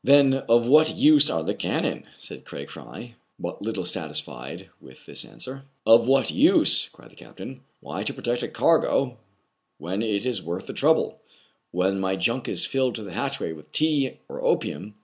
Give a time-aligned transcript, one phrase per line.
[0.04, 2.04] "Then of what use are the cannon?
[2.18, 6.88] said Craig Fry, but little satisfied with this answer." Of what use?
[6.92, 9.18] cried the captain." Why, to protect a cargo
[9.78, 11.20] when it is worth the trouble,—
[11.72, 14.94] when my junk is filled to the hatchway with tea or opium.